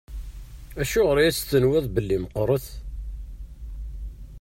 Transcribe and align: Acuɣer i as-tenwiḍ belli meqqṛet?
Acuɣer 0.81 1.17
i 1.19 1.25
as-tenwiḍ 1.29 1.85
belli 1.89 2.17
meqqṛet? 2.23 2.67